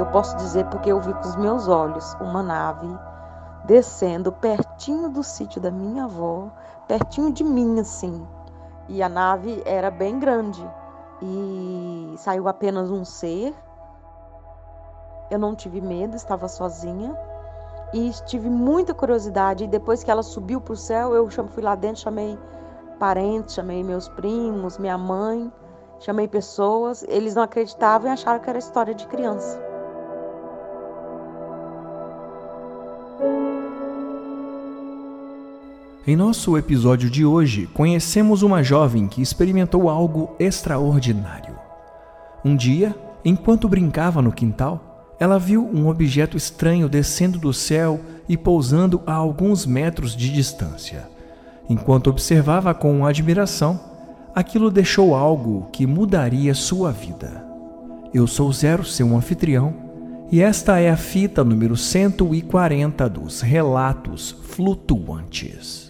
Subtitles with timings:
[0.00, 2.88] eu posso dizer porque eu vi com os meus olhos uma nave
[3.64, 6.48] descendo pertinho do sítio da minha avó,
[6.88, 8.26] pertinho de mim, assim.
[8.88, 10.66] E a nave era bem grande
[11.22, 13.54] e saiu apenas um ser.
[15.30, 17.16] Eu não tive medo, estava sozinha
[17.92, 19.64] e tive muita curiosidade.
[19.64, 22.38] E depois que ela subiu para o céu, eu fui lá dentro, chamei
[22.98, 25.52] parentes, chamei meus primos, minha mãe,
[26.00, 27.04] chamei pessoas.
[27.06, 29.69] Eles não acreditavam e acharam que era história de criança.
[36.10, 41.54] Em nosso episódio de hoje, conhecemos uma jovem que experimentou algo extraordinário.
[42.44, 48.36] Um dia, enquanto brincava no quintal, ela viu um objeto estranho descendo do céu e
[48.36, 51.08] pousando a alguns metros de distância.
[51.68, 53.78] Enquanto observava com admiração,
[54.34, 57.46] aquilo deixou algo que mudaria sua vida.
[58.12, 59.72] Eu sou Zero, seu anfitrião,
[60.28, 65.89] e esta é a fita número 140 dos Relatos Flutuantes.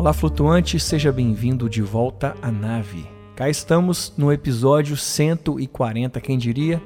[0.00, 3.06] Olá, flutuante, seja bem-vindo de volta à nave.
[3.36, 6.82] Cá estamos no episódio 140, quem diria?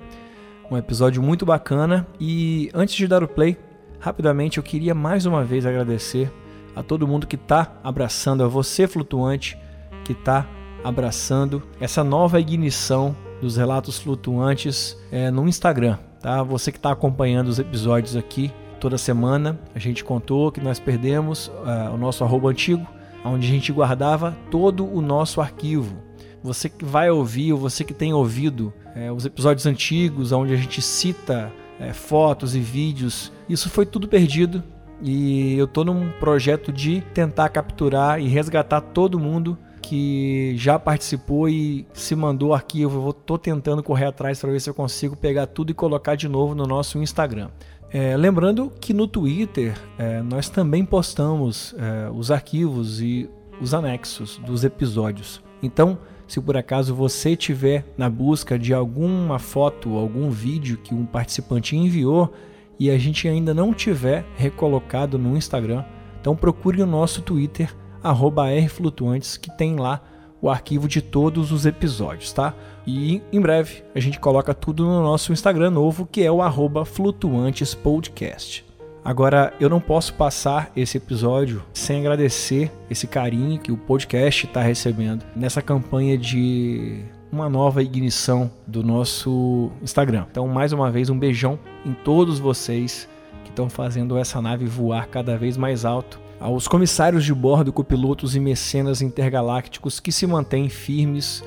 [0.68, 3.56] Um episódio muito bacana e antes de dar o play,
[4.00, 6.28] rapidamente eu queria mais uma vez agradecer
[6.74, 9.56] a todo mundo que está abraçando, a você, flutuante,
[10.04, 10.44] que está
[10.82, 16.42] abraçando essa nova ignição dos relatos flutuantes é, no Instagram, tá?
[16.42, 21.46] Você que está acompanhando os episódios aqui toda semana, a gente contou que nós perdemos
[21.46, 22.86] uh, o nosso arroba antigo,
[23.24, 25.96] onde a gente guardava todo o nosso arquivo.
[26.42, 30.56] Você que vai ouvir, ou você que tem ouvido é, os episódios antigos, onde a
[30.56, 34.62] gente cita é, fotos e vídeos, isso foi tudo perdido.
[35.02, 41.48] E eu estou num projeto de tentar capturar e resgatar todo mundo que já participou
[41.48, 43.06] e se mandou arquivo.
[43.06, 46.28] Eu estou tentando correr atrás para ver se eu consigo pegar tudo e colocar de
[46.28, 47.50] novo no nosso Instagram.
[47.96, 54.36] É, lembrando que no Twitter é, nós também postamos é, os arquivos e os anexos
[54.38, 55.40] dos episódios.
[55.62, 55.96] Então,
[56.26, 61.76] se por acaso você tiver na busca de alguma foto, algum vídeo que um participante
[61.76, 62.34] enviou
[62.80, 65.84] e a gente ainda não tiver recolocado no Instagram,
[66.20, 67.72] então procure o nosso Twitter
[68.02, 70.02] @rflutuantes que tem lá
[70.44, 72.54] o arquivo de todos os episódios, tá?
[72.86, 76.40] E em breve a gente coloca tudo no nosso Instagram novo, que é o
[76.84, 78.62] flutuantespodcast.
[79.02, 84.60] Agora, eu não posso passar esse episódio sem agradecer esse carinho que o podcast está
[84.60, 90.26] recebendo nessa campanha de uma nova ignição do nosso Instagram.
[90.30, 93.08] Então, mais uma vez, um beijão em todos vocês
[93.44, 98.36] que estão fazendo essa nave voar cada vez mais alto aos comissários de bordo, copilotos
[98.36, 101.42] e mecenas intergalácticos que se mantêm firmes.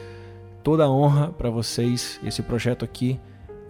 [0.64, 2.20] Toda a honra para vocês.
[2.24, 3.20] Esse projeto aqui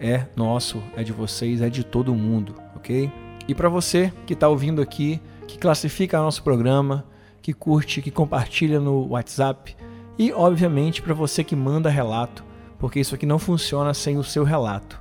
[0.00, 3.12] é nosso, é de vocês, é de todo mundo, ok?
[3.46, 7.04] E para você que está ouvindo aqui, que classifica nosso programa,
[7.42, 9.76] que curte, que compartilha no WhatsApp
[10.18, 12.42] e, obviamente, para você que manda relato,
[12.78, 14.98] porque isso aqui não funciona sem o seu relato.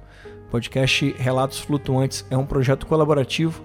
[0.47, 3.63] O podcast Relatos Flutuantes é um projeto colaborativo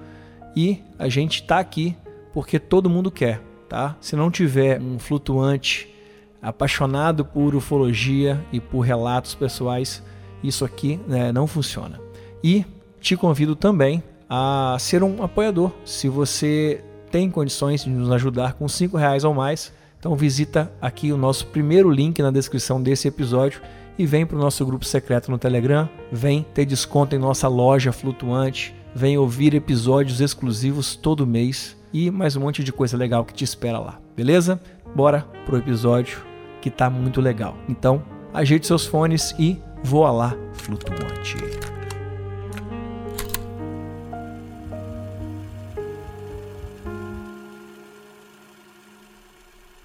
[0.54, 1.96] e a gente está aqui
[2.32, 3.97] porque todo mundo quer, tá?
[4.00, 5.93] Se não tiver um flutuante
[6.41, 10.03] apaixonado por ufologia e por relatos pessoais,
[10.42, 12.00] isso aqui né, não funciona.
[12.42, 12.66] E
[13.00, 15.71] te convido também a ser um apoiador.
[15.84, 21.12] Se você tem condições de nos ajudar com cinco reais ou mais, então visita aqui
[21.12, 23.60] o nosso primeiro link na descrição desse episódio
[23.98, 27.92] e vem para o nosso grupo secreto no Telegram, vem ter desconto em nossa loja
[27.92, 33.34] flutuante, vem ouvir episódios exclusivos todo mês e mais um monte de coisa legal que
[33.34, 34.60] te espera lá, beleza?
[34.94, 36.24] Bora pro episódio
[36.60, 37.56] que tá muito legal.
[37.68, 38.03] Então,
[38.33, 41.36] ajeite seus fones e voa lá, flutuante.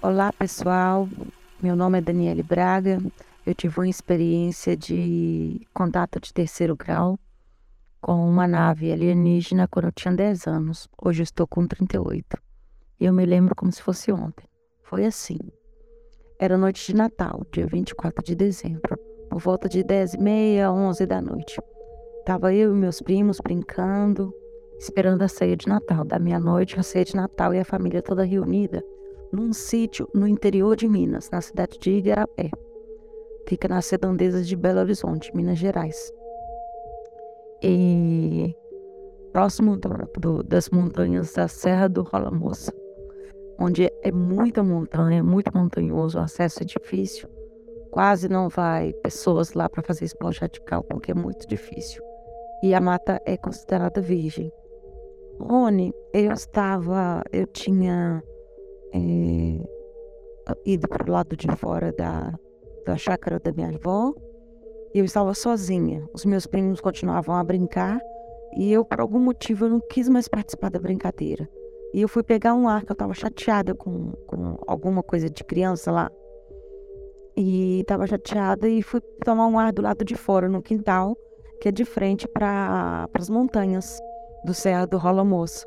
[0.00, 1.08] Olá, pessoal.
[1.60, 3.02] Meu nome é Daniele Braga.
[3.44, 7.18] Eu tive uma experiência de contato de terceiro grau
[8.00, 10.88] com uma nave alienígena quando eu tinha 10 anos.
[11.02, 12.38] Hoje eu estou com 38.
[13.00, 14.46] E eu me lembro como se fosse ontem.
[14.82, 15.38] Foi assim.
[16.38, 18.96] Era noite de Natal, dia 24 de dezembro,
[19.28, 21.60] por volta de 10 e meia, 11 da noite.
[22.24, 24.32] tava eu e meus primos brincando,
[24.78, 26.04] esperando a ceia de Natal.
[26.04, 28.82] Da meia-noite, a ceia de Natal e a família toda reunida
[29.32, 32.50] num sítio no interior de Minas, na cidade de Igarapé.
[33.46, 36.12] Fica nas redondezas de Belo Horizonte, Minas Gerais.
[37.62, 38.54] E
[39.32, 39.88] próximo do,
[40.18, 42.72] do, das montanhas da Serra do Rola Moça,
[43.58, 47.28] onde é muita montanha, muito montanhoso, o acesso é difícil.
[47.90, 52.02] Quase não vai pessoas lá para fazer esporte radical, porque é muito difícil.
[52.62, 54.52] E a mata é considerada virgem.
[55.40, 58.22] Rony, eu estava, eu tinha
[58.92, 59.60] é,
[60.64, 62.34] ido para o lado de fora da,
[62.84, 64.12] da chácara da minha avó.
[64.94, 66.08] Eu estava sozinha.
[66.12, 68.00] Os meus primos continuavam a brincar
[68.56, 71.48] e eu, por algum motivo, eu não quis mais participar da brincadeira.
[71.92, 75.44] E eu fui pegar um ar, que eu estava chateada com, com alguma coisa de
[75.44, 76.10] criança lá.
[77.36, 81.16] E estava chateada e fui tomar um ar do lado de fora, no quintal,
[81.60, 83.98] que é de frente para as montanhas
[84.44, 85.66] do Serra do Rola Moço.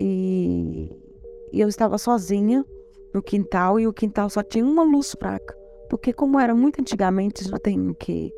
[0.00, 0.90] E,
[1.52, 2.64] e eu estava sozinha
[3.14, 5.56] no quintal e o quintal só tinha uma luz fraca.
[5.90, 8.32] Porque como era muito antigamente, isso tem o quê?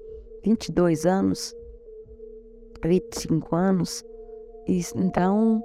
[0.44, 1.54] 22 anos,
[2.84, 4.04] 25 anos.
[4.68, 5.62] E, então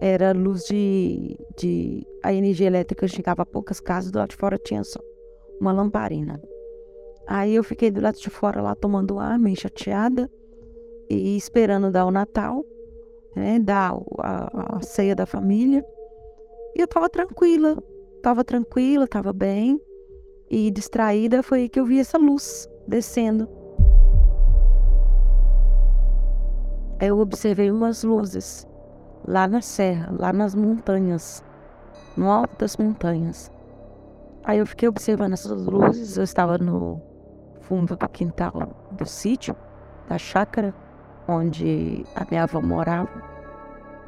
[0.00, 2.06] era luz de, de.
[2.22, 5.00] A energia elétrica chegava a poucas casas, do lado de fora tinha só
[5.60, 6.40] uma lamparina.
[7.26, 10.30] Aí eu fiquei do lado de fora lá tomando ar, meio chateada,
[11.10, 12.64] e esperando dar o Natal,
[13.36, 13.58] né?
[13.58, 15.84] Dar a, a ceia da família.
[16.74, 17.76] E eu tava tranquila,
[18.22, 19.80] tava tranquila, tava bem.
[20.50, 23.57] E distraída foi aí que eu vi essa luz descendo.
[27.00, 28.66] Eu observei umas luzes
[29.24, 31.44] lá na serra, lá nas montanhas,
[32.16, 33.52] no alto das montanhas.
[34.42, 37.00] Aí eu fiquei observando essas luzes, eu estava no
[37.60, 38.52] fundo do quintal
[38.90, 39.54] do sítio,
[40.08, 40.74] da chácara,
[41.28, 43.22] onde a minha avó morava.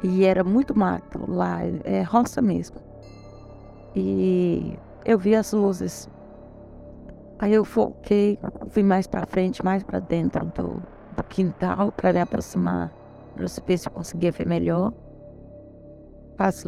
[0.03, 2.75] E era muito mato lá, é roça mesmo.
[3.95, 6.09] E eu vi as luzes.
[7.39, 8.37] Aí eu foquei,
[8.67, 10.83] fui mais para frente, mais para dentro do,
[11.15, 12.91] do quintal para me aproximar,
[13.35, 14.93] para ver se eu conseguia ver melhor.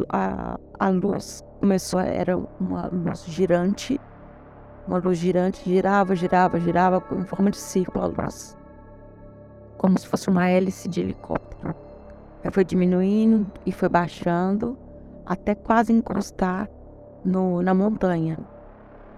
[0.09, 3.99] A, a luz começou, era uma luz girante,
[4.87, 8.55] uma luz girante, girava, girava, girava em forma de círculo a luz,
[9.77, 11.75] como se fosse uma hélice de helicóptero.
[12.43, 14.77] Aí foi diminuindo e foi baixando
[15.25, 16.69] até quase encostar
[17.23, 18.37] no, na montanha.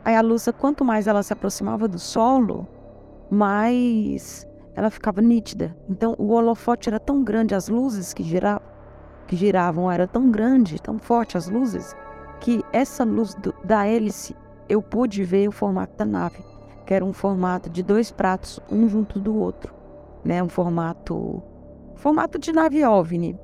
[0.06, 2.68] Aí a luz, quanto mais ela se aproximava do solo,
[3.30, 5.76] mais ela ficava nítida.
[5.90, 8.68] Então o holofote era tão grande, as luzes que giravam,
[9.28, 11.96] que giravam era tão grande, tão forte as luzes,
[12.40, 14.36] que essa luz do, da hélice
[14.68, 16.44] eu pude ver o formato da nave,
[16.86, 19.74] que era um formato de dois pratos, um junto do outro,
[20.24, 20.44] né?
[20.44, 21.42] Um formato
[21.96, 23.40] formato de nave OVNI.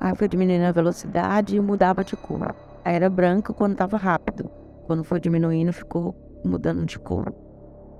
[0.00, 2.54] Aí foi diminuindo a velocidade e mudava de cor.
[2.84, 4.50] Aí era branco quando estava rápido.
[4.86, 6.14] Quando foi diminuindo, ficou
[6.44, 7.32] mudando de cor.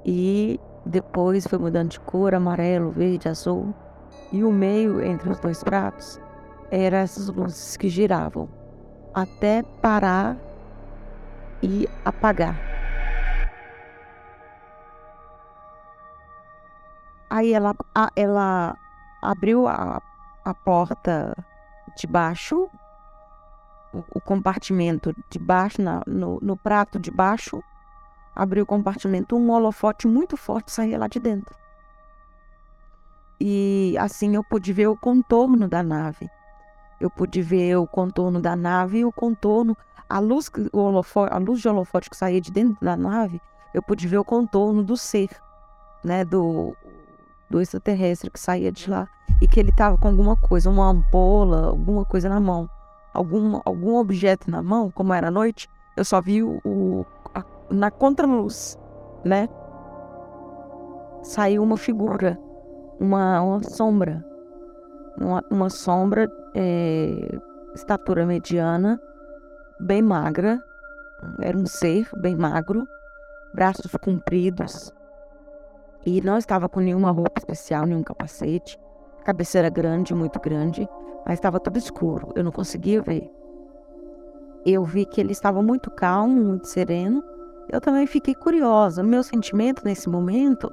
[0.04, 3.74] E depois foi mudando de cor, amarelo, verde, azul.
[4.32, 6.20] E o meio entre os dois pratos
[6.70, 8.48] eram essas luzes que giravam
[9.14, 10.36] até parar
[11.62, 12.58] e apagar.
[17.30, 17.74] Aí ela,
[18.14, 18.76] ela
[19.22, 20.02] abriu a,
[20.44, 21.34] a porta
[21.96, 22.68] de baixo,
[23.92, 27.62] o, o compartimento de baixo, na, no, no prato de baixo,
[28.34, 31.54] abriu o compartimento, um holofote muito forte saía lá de dentro.
[33.40, 36.28] E assim eu pude ver o contorno da nave.
[37.00, 39.76] Eu pude ver o contorno da nave e o contorno,
[40.08, 43.40] a luz, o holofote, a luz de holofote que saía de dentro da nave,
[43.74, 45.28] eu pude ver o contorno do ser,
[46.02, 46.76] né, do,
[47.50, 49.08] do extraterrestre que saía de lá
[49.42, 52.70] e que ele estava com alguma coisa, uma ampola, alguma coisa na mão,
[53.12, 57.04] algum, algum objeto na mão, como era noite, eu só vi o,
[57.70, 58.78] na contraluz,
[59.24, 59.48] né?
[61.22, 62.38] Saiu uma figura,
[63.00, 64.24] uma, uma sombra,
[65.18, 67.38] uma, uma sombra, é,
[67.74, 69.00] estatura mediana,
[69.80, 70.62] bem magra,
[71.40, 72.86] era um ser bem magro,
[73.54, 74.92] braços compridos,
[76.06, 78.78] e não estava com nenhuma roupa especial, nenhum capacete.
[79.20, 80.86] A cabeça grande, muito grande,
[81.24, 82.30] mas estava tudo escuro.
[82.34, 83.30] Eu não conseguia ver.
[84.66, 87.24] Eu vi que ele estava muito calmo, muito sereno.
[87.68, 89.02] Eu também fiquei curiosa.
[89.02, 90.72] Meu sentimento nesse momento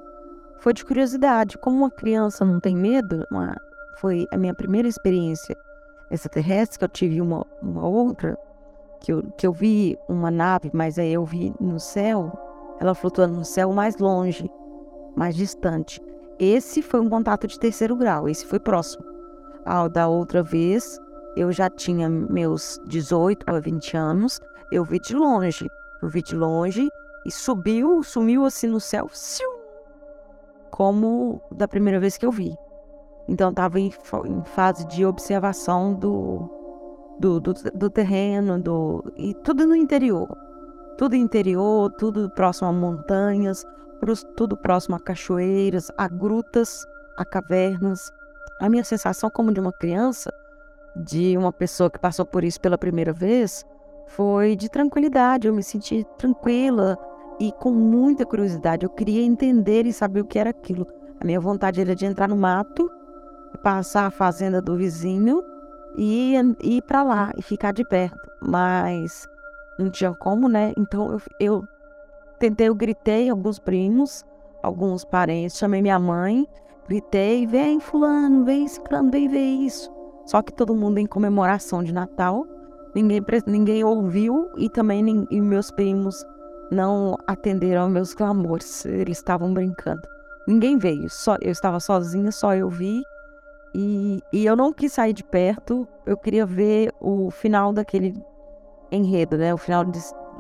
[0.60, 1.57] foi de curiosidade.
[1.57, 3.55] Como uma criança não tem medo, uma,
[3.98, 5.55] foi a minha primeira experiência
[6.10, 8.38] extraterrestre, que eu tive uma, uma outra,
[9.00, 12.31] que eu, que eu vi uma nave, mas aí eu vi no céu,
[12.79, 14.51] ela flutuando no céu mais longe
[15.15, 16.01] mais distante.
[16.39, 19.05] esse foi um contato de terceiro grau, esse foi próximo.
[19.65, 21.00] Ao da outra vez,
[21.36, 24.39] eu já tinha meus 18 a 20 anos,
[24.71, 25.69] eu vi de longe,
[26.01, 26.89] eu vi de longe
[27.25, 29.08] e subiu, sumiu assim no céu,
[30.72, 32.55] como da primeira vez que eu vi.
[33.27, 33.91] Então estava em,
[34.25, 36.50] em, fase de observação do,
[37.20, 40.27] do, do, do terreno, do, e tudo no interior.
[40.98, 43.65] Tudo interior, tudo próximo a montanhas,
[44.36, 46.86] tudo próximo a cachoeiras, a grutas,
[47.17, 48.12] a cavernas.
[48.60, 50.31] A minha sensação como de uma criança,
[50.96, 53.65] de uma pessoa que passou por isso pela primeira vez,
[54.15, 55.48] foi de tranquilidade.
[55.48, 56.98] Eu me senti tranquila
[57.39, 58.86] e com muita curiosidade.
[58.86, 60.88] Eu queria entender e saber o que era aquilo.
[61.20, 62.89] A minha vontade era de entrar no mato,
[63.63, 65.44] passar a fazenda do vizinho
[65.98, 68.30] e ir para lá e ficar de perto.
[68.41, 69.27] Mas
[69.77, 70.74] não tinha como, né?
[70.77, 71.63] Então eu, eu
[72.39, 74.25] tentei, eu gritei alguns primos,
[74.62, 76.48] alguns parentes, chamei minha mãe,
[76.88, 79.91] gritei, vem fulano, vem ciclano, vem ver isso.
[80.25, 82.46] Só que todo mundo em comemoração de Natal,
[82.93, 86.25] ninguém, ninguém ouviu e também e meus primos
[86.71, 90.07] não atenderam aos meus clamores, eles estavam brincando.
[90.48, 93.03] Ninguém veio, só eu estava sozinha, só eu vi
[93.74, 98.13] e, e eu não quis sair de perto, eu queria ver o final daquele
[98.91, 99.53] enredo, né?
[99.53, 99.86] O final,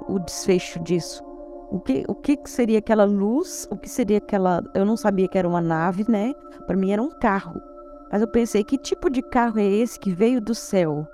[0.07, 1.23] o desfecho disso.
[1.71, 3.67] O que, o que seria aquela luz?
[3.71, 4.61] O que seria aquela.
[4.73, 6.33] Eu não sabia que era uma nave, né?
[6.67, 7.61] Para mim era um carro.
[8.11, 11.07] Mas eu pensei, que tipo de carro é esse que veio do céu?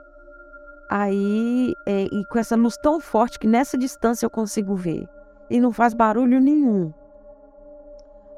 [0.89, 5.07] Aí, é, e com essa luz tão forte que nessa distância eu consigo ver.
[5.49, 6.93] E não faz barulho nenhum.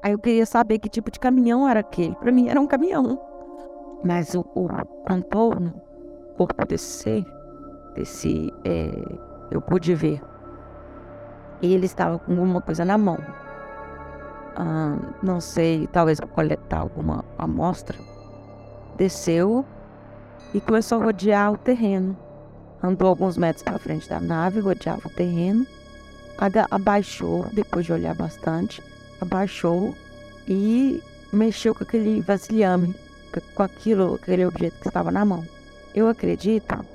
[0.02, 2.16] Aí eu queria saber que tipo de caminhão era aquele.
[2.16, 3.20] Para mim era um caminhão.
[4.04, 4.68] Mas o, o
[5.08, 5.74] contorno,
[6.32, 7.26] o corpo desse
[7.94, 8.92] desse, é,
[9.52, 10.22] eu pude ver.
[11.62, 13.18] Ele estava com alguma coisa na mão.
[14.56, 17.98] Ah, não sei, talvez coletar alguma amostra.
[18.96, 19.66] Desceu
[20.54, 22.18] e começou a rodear o terreno.
[22.82, 25.66] Andou alguns metros para frente da nave, rodeava o terreno.
[26.72, 28.82] Abaixou, depois de olhar bastante,
[29.20, 29.94] abaixou
[30.48, 32.96] e mexeu com aquele vasilhame
[33.54, 35.44] com aquilo, aquele objeto que estava na mão.
[35.94, 36.86] Eu acredito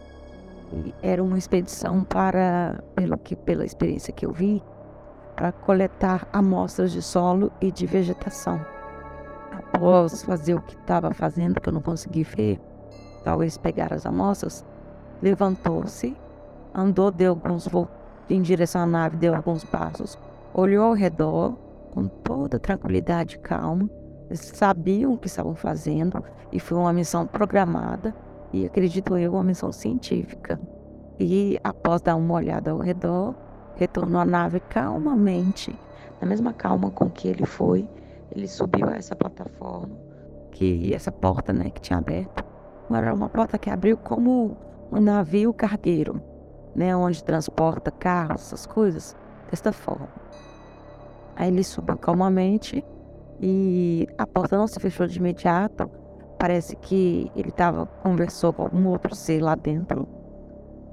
[0.70, 4.62] que era uma expedição para, pelo que, pela experiência que eu vi,
[5.36, 8.64] para coletar amostras de solo e de vegetação.
[9.52, 12.60] Após fazer o que estava fazendo, que eu não consegui ver,
[13.22, 14.64] talvez pegar as amostras,
[15.24, 16.14] levantou-se,
[16.74, 17.68] andou, deu alguns
[18.28, 20.18] em direção à nave, deu alguns passos,
[20.52, 21.56] olhou ao redor
[21.92, 23.88] com toda tranquilidade e calma
[24.28, 28.14] eles sabiam o que estavam fazendo e foi uma missão programada
[28.52, 30.58] e acredito eu uma missão científica.
[31.18, 33.34] E após dar uma olhada ao redor,
[33.76, 35.76] retornou à nave calmamente,
[36.20, 37.88] na mesma calma com que ele foi.
[38.32, 39.94] Ele subiu a essa plataforma,
[40.50, 42.44] que essa porta, né, que tinha aberto,
[42.90, 44.56] era uma porta que abriu como
[44.90, 46.20] um navio cargueiro,
[46.74, 49.16] né, onde transporta carros, essas coisas,
[49.50, 50.08] desta forma.
[51.36, 52.84] Aí ele subiu calmamente
[53.40, 55.90] e a porta não se fechou de imediato.
[56.38, 60.06] Parece que ele tava, conversou com algum outro ser lá dentro.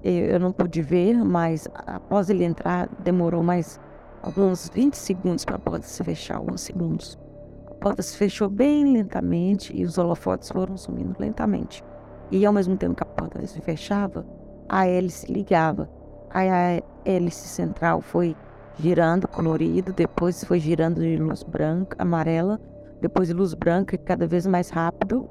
[0.03, 3.79] Eu não pude ver, mas após ele entrar, demorou mais
[4.23, 7.19] alguns 20 segundos para a porta se fechar, alguns segundos.
[7.67, 11.83] A porta se fechou bem lentamente e os holofotes foram sumindo lentamente.
[12.31, 14.25] E ao mesmo tempo que a porta se fechava,
[14.69, 15.89] a hélice ligava.
[16.29, 18.35] Aí a hélice central foi
[18.79, 22.59] girando colorido, depois foi girando de luz branca, amarela,
[23.01, 25.29] depois de luz branca cada vez mais rápido.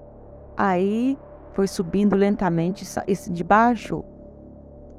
[0.56, 1.16] Aí
[1.54, 4.04] foi subindo lentamente, esse de baixo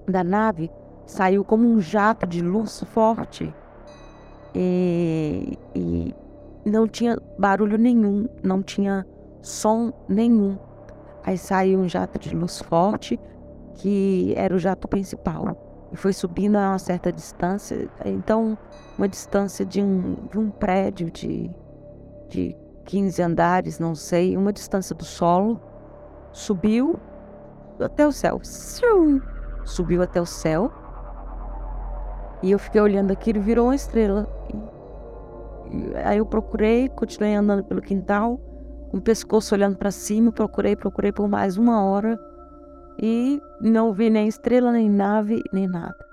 [0.08, 0.72] da nave
[1.05, 3.53] saiu como um jato de luz forte
[4.55, 6.15] e, e
[6.65, 9.05] não tinha barulho nenhum, não tinha
[9.41, 10.58] som nenhum.
[11.24, 13.20] Aí saiu um jato de luz forte
[13.75, 15.58] que era o jato principal.
[15.92, 18.58] E foi subindo a uma certa distância, então
[18.98, 21.51] uma distância de um, de um prédio de,
[22.30, 25.60] de 15 andares, não sei, uma distância do solo,
[26.32, 26.98] subiu
[27.80, 28.40] até o céu,
[29.66, 30.72] subiu até o céu,
[32.42, 34.28] e eu fiquei olhando aquilo e virou uma estrela.
[36.06, 38.40] Aí eu procurei, continuei andando pelo quintal,
[38.91, 42.19] com o pescoço olhando para cima, procurei, procurei por mais uma hora
[43.01, 46.05] e não vi nem estrela, nem nave, nem nada.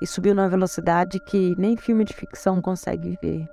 [0.00, 3.48] E subiu numa velocidade que nem filme de ficção consegue ver.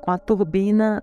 [0.00, 1.00] Com a turbina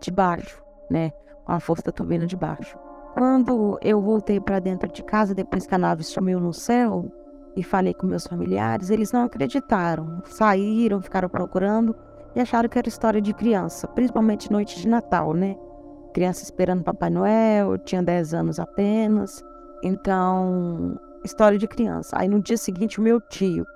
[0.00, 1.12] de baixo, né?
[1.44, 2.76] Com a força da turbina de baixo.
[3.14, 7.08] Quando eu voltei para dentro de casa, depois que a nave sumiu no céu,
[7.54, 10.20] e falei com meus familiares, eles não acreditaram.
[10.24, 11.94] Saíram, ficaram procurando
[12.34, 15.56] e acharam que era história de criança, principalmente noite de Natal, né?
[16.12, 19.42] Criança esperando Papai Noel, eu tinha 10 anos apenas.
[19.82, 22.16] Então, história de criança.
[22.18, 23.66] Aí no dia seguinte, o meu tio,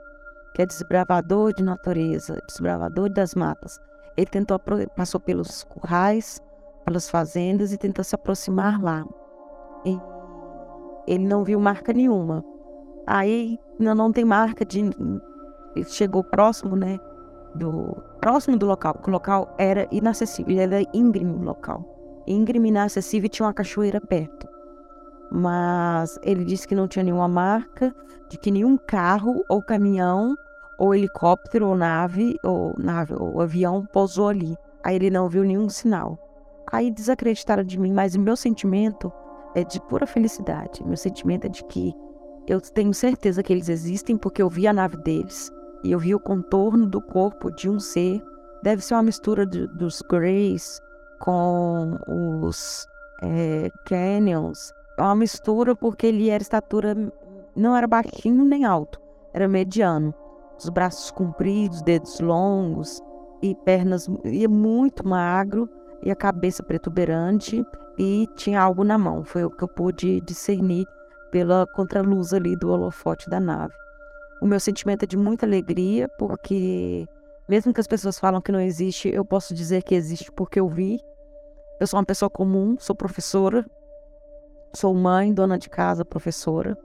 [0.55, 3.81] que é desbravador de natureza, desbravador das matas,
[4.17, 4.59] ele tentou
[4.97, 6.41] passou pelos currais,
[6.85, 9.05] pelas fazendas e tentou se aproximar lá.
[9.85, 9.99] E
[11.07, 12.45] ele não viu marca nenhuma.
[13.07, 14.81] Aí não, não tem marca de.
[15.75, 16.99] Ele chegou próximo, né?
[17.55, 19.01] Do, próximo do local.
[19.07, 21.96] O local era inacessível, era íngreme o local.
[22.27, 24.49] Íngreme, inacessível e tinha uma cachoeira perto.
[25.31, 27.95] Mas ele disse que não tinha nenhuma marca,
[28.29, 30.37] de que nenhum carro ou caminhão,
[30.79, 34.57] ou helicóptero, ou nave, ou nave, ou avião pousou ali.
[34.85, 36.19] Aí ele não viu nenhum sinal.
[36.71, 39.13] Aí desacreditaram de mim, mas o meu sentimento
[39.55, 40.85] é de pura felicidade.
[40.85, 41.95] Meu sentimento é de que
[42.47, 45.51] eu tenho certeza que eles existem porque eu vi a nave deles
[45.83, 48.23] e eu vi o contorno do corpo de um ser.
[48.63, 50.81] Deve ser uma mistura de, dos Greys
[51.19, 52.87] com os
[53.23, 54.73] é, Canyons.
[54.99, 56.95] É uma mistura porque ele era estatura,
[57.55, 59.01] não era baixinho nem alto,
[59.35, 60.15] era mediano.
[60.59, 63.03] Os braços compridos, dedos longos
[63.43, 65.69] e pernas e muito magro
[66.03, 67.65] e a cabeça protuberante
[67.99, 69.23] e tinha algo na mão.
[69.23, 70.87] Foi o que eu pude discernir
[71.31, 73.75] pela contraluz ali do holofote da nave.
[74.41, 77.07] O meu sentimento é de muita alegria, porque
[77.49, 80.69] mesmo que as pessoas falam que não existe, eu posso dizer que existe porque eu
[80.69, 81.01] vi.
[81.79, 83.65] Eu sou uma pessoa comum, sou professora,
[84.75, 86.77] sou mãe, dona de casa, professora.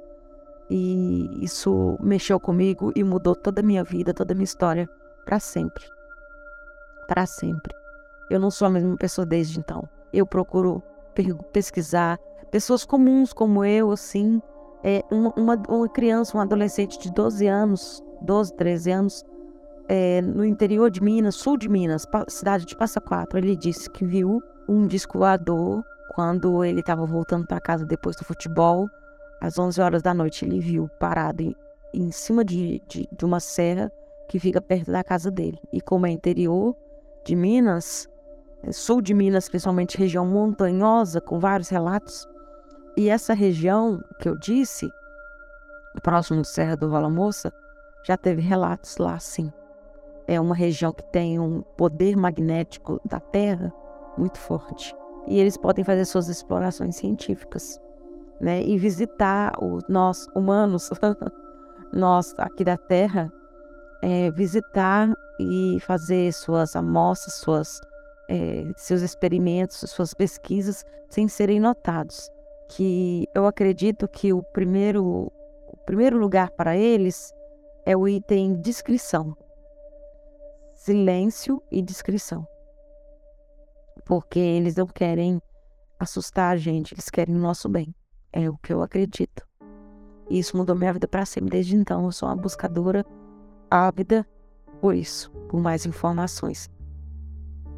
[0.69, 4.87] E isso mexeu comigo e mudou toda a minha vida, toda a minha história
[5.25, 5.83] para sempre.
[7.07, 7.75] Para sempre.
[8.29, 9.87] Eu não sou a mesma pessoa desde então.
[10.13, 10.81] Eu procuro
[11.51, 12.17] pesquisar,
[12.49, 14.41] pessoas comuns como eu, assim,
[14.83, 19.25] é, uma, uma, uma, criança, um adolescente de 12 anos, 12, 13 anos,
[19.93, 24.05] é, no interior de Minas, sul de Minas, cidade de Passa Quatro, ele disse que
[24.05, 25.83] viu um disco voador
[26.15, 28.89] quando ele estava voltando para casa depois do futebol,
[29.41, 31.53] às 11 horas da noite, ele viu parado em,
[31.93, 33.91] em cima de, de, de uma serra
[34.29, 35.59] que fica perto da casa dele.
[35.73, 36.73] E como é interior
[37.25, 38.07] de Minas,
[38.63, 42.25] é, sul de Minas, principalmente região montanhosa, com vários relatos,
[42.95, 44.89] e essa região que eu disse,
[46.01, 47.51] próximo do Serra do Vala Moça,
[48.05, 49.51] já teve relatos lá, sim.
[50.31, 53.73] É uma região que tem um poder magnético da Terra
[54.17, 54.95] muito forte.
[55.27, 57.79] E eles podem fazer suas explorações científicas,
[58.39, 58.63] né?
[58.63, 60.89] E visitar os nós humanos,
[61.91, 63.31] nós aqui da Terra,
[64.01, 67.81] é, visitar e fazer suas amostras, suas,
[68.29, 72.31] é, seus experimentos, suas pesquisas sem serem notados
[72.75, 75.31] que eu acredito que o primeiro,
[75.67, 77.33] o primeiro lugar para eles
[77.85, 79.35] é o item descrição.
[80.83, 82.43] Silêncio e descrição.
[84.03, 85.39] Porque eles não querem
[85.99, 87.93] assustar a gente, eles querem o nosso bem.
[88.33, 89.47] É o que eu acredito.
[90.27, 91.51] E isso mudou minha vida para sempre.
[91.51, 93.05] Desde então, eu sou uma buscadora
[93.69, 94.27] ávida
[94.81, 96.67] por isso, por mais informações.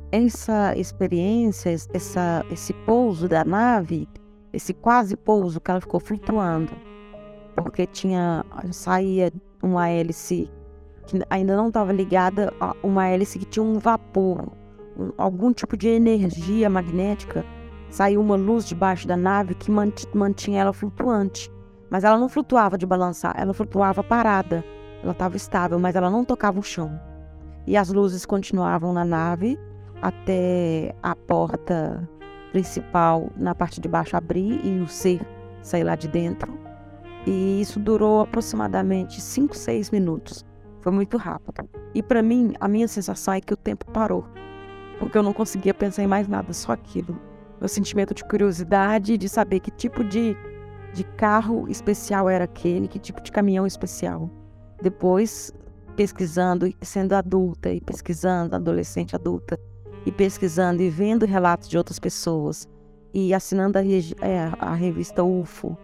[0.10, 4.08] Essa experiência, essa, esse pouso da nave,
[4.54, 6.72] esse quase pouso que ela ficou flutuando,
[7.54, 9.30] porque tinha saía
[9.62, 10.50] uma hélice
[11.13, 14.52] que ainda não estava ligada a uma hélice que tinha um vapor,
[14.97, 17.45] um, algum tipo de energia magnética.
[17.89, 21.52] Saiu uma luz debaixo da nave que mantinha ela flutuante.
[21.91, 24.63] Mas ela não flutuava de balançar, ela flutuava parada.
[25.04, 26.99] Ela estava estável, mas ela não tocava o chão.
[27.67, 29.60] E as luzes continuavam na nave
[30.02, 32.10] até a porta
[32.52, 35.21] principal na parte de baixo abrir e o ser
[35.62, 36.58] sair lá de dentro.
[37.26, 40.43] E isso durou aproximadamente 5, 6 minutos.
[40.84, 41.69] Foi muito rápido.
[41.96, 44.26] E para mim, a minha sensação é que o tempo parou.
[45.00, 47.17] Porque eu não conseguia pensar em mais nada, só aquilo.
[47.58, 50.36] Meu sentimento de curiosidade, de saber que tipo de,
[50.93, 54.30] de carro especial era aquele, que tipo de caminhão especial.
[54.82, 55.54] Depois,
[55.96, 59.58] pesquisando, sendo adulta e pesquisando, adolescente adulta,
[60.06, 62.67] e pesquisando e vendo relatos de outras pessoas
[63.13, 65.78] e assinando a, é, a revista UFO.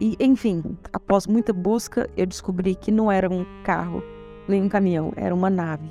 [0.00, 4.02] E, enfim, após muita busca, eu descobri que não era um carro
[4.50, 5.90] nem um caminhão, era uma nave.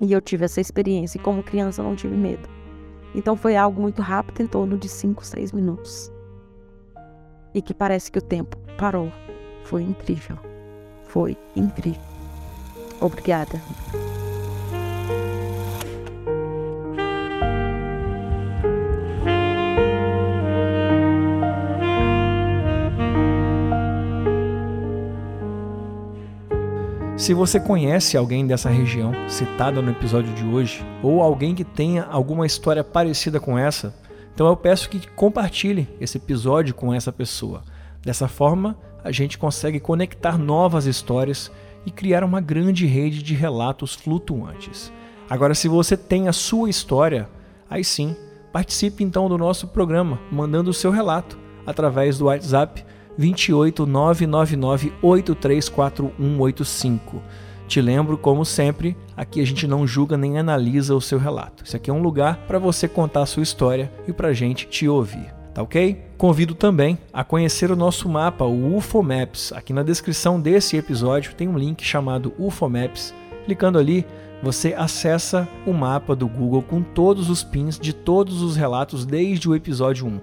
[0.00, 2.48] E eu tive essa experiência, e como criança não tive medo.
[3.14, 6.12] Então foi algo muito rápido, em torno de 5, 6 minutos.
[7.54, 9.10] E que parece que o tempo parou.
[9.64, 10.36] Foi incrível.
[11.04, 12.02] Foi incrível.
[13.00, 13.60] Obrigada.
[27.24, 32.04] Se você conhece alguém dessa região citada no episódio de hoje, ou alguém que tenha
[32.04, 33.94] alguma história parecida com essa,
[34.34, 37.62] Então eu peço que compartilhe esse episódio com essa pessoa.
[38.02, 41.50] Dessa forma, a gente consegue conectar novas histórias
[41.86, 44.92] e criar uma grande rede de relatos flutuantes.
[45.30, 47.26] Agora, se você tem a sua história,
[47.70, 48.14] aí sim,
[48.52, 52.84] participe então do nosso programa, mandando o seu relato através do WhatsApp
[53.16, 57.22] 28 999 834185.
[57.66, 61.64] Te lembro, como sempre, aqui a gente não julga nem analisa o seu relato.
[61.64, 64.66] Isso aqui é um lugar para você contar a sua história e para a gente
[64.66, 65.32] te ouvir.
[65.54, 66.02] Tá ok?
[66.18, 69.52] Convido também a conhecer o nosso mapa, o UFO Maps.
[69.52, 73.14] Aqui na descrição desse episódio tem um link chamado UFO Maps.
[73.44, 74.04] Clicando ali,
[74.42, 79.48] você acessa o mapa do Google com todos os pins de todos os relatos desde
[79.48, 80.20] o episódio 1.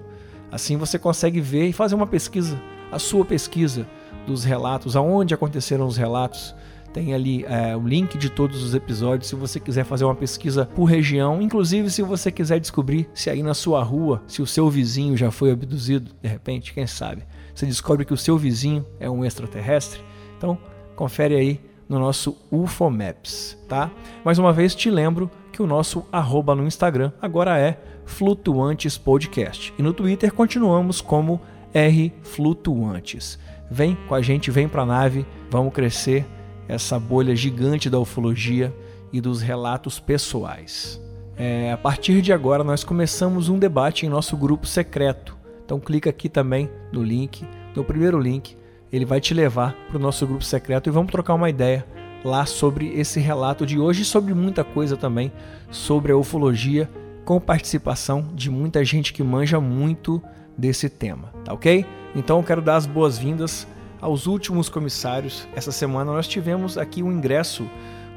[0.50, 2.60] Assim você consegue ver e fazer uma pesquisa,
[2.92, 3.86] a sua pesquisa
[4.26, 6.54] dos relatos, aonde aconteceram os relatos,
[6.92, 10.66] tem ali é, o link de todos os episódios se você quiser fazer uma pesquisa
[10.66, 11.40] por região.
[11.40, 15.30] Inclusive, se você quiser descobrir se aí na sua rua, se o seu vizinho já
[15.30, 17.24] foi abduzido, de repente, quem sabe,
[17.54, 20.00] você descobre que o seu vizinho é um extraterrestre.
[20.36, 20.58] Então,
[20.94, 23.90] confere aí no nosso UFO Maps, tá?
[24.24, 29.72] Mais uma vez te lembro que o nosso arroba no Instagram agora é Flutuantes Podcast.
[29.78, 31.40] E no Twitter continuamos como
[31.74, 33.38] R Flutuantes.
[33.70, 36.26] Vem com a gente, vem para a nave, vamos crescer
[36.68, 38.74] essa bolha gigante da ufologia
[39.12, 41.00] e dos relatos pessoais.
[41.36, 45.36] É, a partir de agora, nós começamos um debate em nosso grupo secreto.
[45.64, 48.56] Então, clica aqui também no link, no primeiro link,
[48.92, 51.86] ele vai te levar para o nosso grupo secreto e vamos trocar uma ideia
[52.24, 55.32] lá sobre esse relato de hoje e sobre muita coisa também
[55.70, 56.88] sobre a ufologia,
[57.24, 60.22] com participação de muita gente que manja muito
[60.56, 61.86] desse tema, tá ok?
[62.14, 63.66] Então, eu quero dar as boas-vindas
[64.00, 65.48] aos últimos comissários.
[65.54, 67.68] Essa semana nós tivemos aqui o um ingresso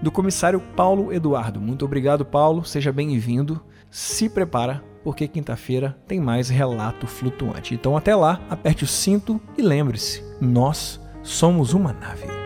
[0.01, 1.61] do comissário Paulo Eduardo.
[1.61, 2.65] Muito obrigado, Paulo.
[2.65, 3.61] Seja bem-vindo.
[3.89, 7.73] Se prepara, porque quinta-feira tem mais relato flutuante.
[7.73, 12.44] Então até lá, aperte o cinto e lembre-se, nós somos uma nave.